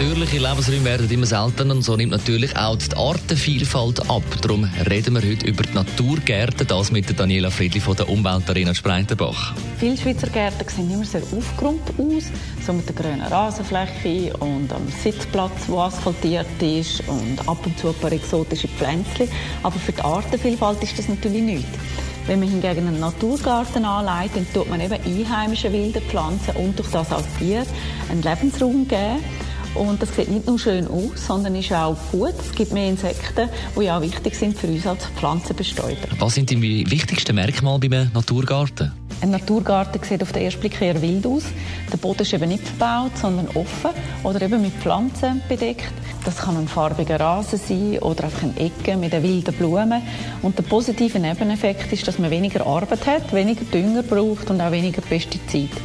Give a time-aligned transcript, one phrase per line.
[0.00, 4.22] Natürliche Lebensräume werden immer seltener und so nimmt natürlich auch die Artenvielfalt ab.
[4.40, 9.56] Darum reden wir heute über die Naturgärten, das mit Daniela Friedli von der Umweltarena Spreitenbach.
[9.76, 12.26] Viele Schweizer Gärten sehen immer sehr aufgeräumt aus,
[12.64, 17.88] so mit der grünen Rasenfläche und am Sitzplatz, der asphaltiert ist und ab und zu
[17.88, 19.28] ein paar exotische Pflänzchen.
[19.64, 21.76] Aber für die Artenvielfalt ist das natürlich nichts.
[22.28, 26.90] Wenn man hingegen einen Naturgarten anlegt, dann tut man eben einheimische wilde Pflanzen und durch
[26.90, 27.66] das auch Tiere
[28.10, 29.18] einen Lebensraum geben.
[29.78, 32.34] Und das sieht nicht nur schön aus, sondern ist auch gut.
[32.38, 36.08] Es gibt mehr Insekten, die ja auch wichtig sind für uns als Pflanzenbestäuber.
[36.18, 38.92] Was sind die wichtigsten Merkmale bei einem Naturgarten?
[39.20, 41.44] Ein Naturgarten sieht auf den ersten Blick eher wild aus.
[41.92, 43.90] Der Boden ist eben nicht verbaut, sondern offen
[44.22, 45.92] oder eben mit Pflanzen bedeckt.
[46.24, 50.02] Das kann ein farbiger Rasen sein oder einfach eine Ecke mit den wilden Blumen.
[50.42, 54.70] Und der positive Nebeneffekt ist, dass man weniger Arbeit hat, weniger Dünger braucht und auch
[54.70, 55.76] weniger Pestizide.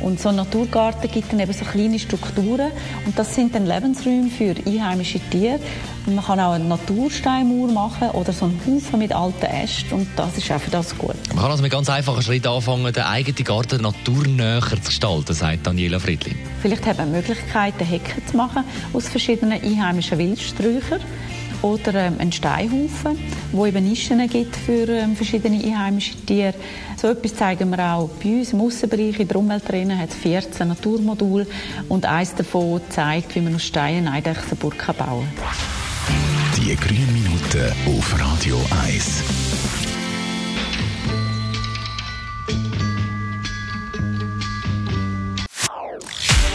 [0.00, 2.70] Und so ein Naturgarten gibt dann eben so kleine Strukturen
[3.06, 5.60] und das sind dann Lebensräume für einheimische Tiere.
[6.06, 10.08] Und man kann auch eine Natursteinmauer machen oder so einen Haufen mit alten Ästen und
[10.16, 11.16] das ist auch für das gut.
[11.28, 15.66] Man kann also mit ganz einfachen Schritten anfangen, den eigenen Garten naturnäher zu gestalten, sagt
[15.66, 16.36] Daniela Friedli.
[16.60, 21.00] Vielleicht hat man Möglichkeiten, Hecken zu machen aus verschiedenen einheimischen Wildsträuchern
[21.64, 23.18] oder ähm, einen Steinhaufen,
[23.52, 26.54] wo eben Nischen gibt für ähm, verschiedene einheimische Tiere.
[27.00, 29.18] So etwas zeigen wir auch bei uns im Aussenbereich.
[29.18, 31.46] In der Umweltarena hat es 14 Naturmodule
[31.88, 36.62] und eines davon zeigt, wie man aus Steinen Eidechsenburg bauen kann.
[36.62, 39.22] Die grünen Minuten auf Radio 1.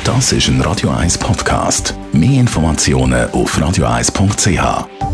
[0.03, 1.93] Das ist ein Radio 1 Podcast.
[2.11, 5.08] Mehr Informationen auf radio1.ch.